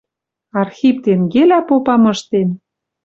Архип 0.61 0.95
тенгелӓ 1.03 1.59
попа 1.67 1.95
мыштен 2.03 2.49